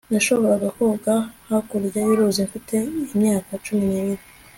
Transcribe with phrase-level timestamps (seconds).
[0.11, 1.15] Nashoboraga koga
[1.47, 2.75] hakurya yuruzi mfite
[3.13, 4.23] imyaka cumi nibiri